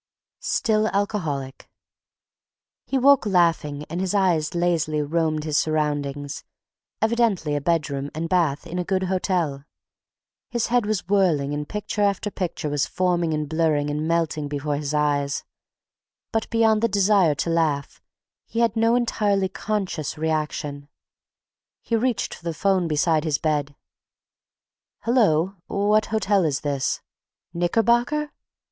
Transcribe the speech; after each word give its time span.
STILL 0.39 0.87
ALCOHOLIC 0.93 1.69
He 2.87 2.97
awoke 2.97 3.27
laughing 3.27 3.83
and 3.87 4.01
his 4.01 4.15
eyes 4.15 4.55
lazily 4.55 5.03
roamed 5.03 5.43
his 5.43 5.59
surroundings, 5.59 6.43
evidently 7.03 7.55
a 7.55 7.61
bedroom 7.61 8.09
and 8.15 8.27
bath 8.27 8.65
in 8.65 8.79
a 8.79 8.83
good 8.83 9.03
hotel. 9.03 9.63
His 10.49 10.65
head 10.73 10.87
was 10.87 11.07
whirring 11.07 11.53
and 11.53 11.69
picture 11.69 12.01
after 12.01 12.31
picture 12.31 12.67
was 12.67 12.87
forming 12.87 13.31
and 13.31 13.47
blurring 13.47 13.91
and 13.91 14.07
melting 14.07 14.47
before 14.47 14.75
his 14.75 14.91
eyes, 14.91 15.43
but 16.31 16.49
beyond 16.49 16.81
the 16.81 16.87
desire 16.87 17.35
to 17.35 17.51
laugh 17.51 18.01
he 18.47 18.61
had 18.61 18.75
no 18.75 18.95
entirely 18.95 19.49
conscious 19.49 20.17
reaction. 20.17 20.87
He 21.83 21.95
reached 21.95 22.33
for 22.33 22.43
the 22.43 22.55
'phone 22.55 22.87
beside 22.87 23.23
his 23.23 23.37
bed. 23.37 23.75
"Hello—what 25.01 26.07
hotel 26.07 26.43
is 26.43 26.61
this—? 26.61 27.01
"Knickerbocker? 27.53 28.31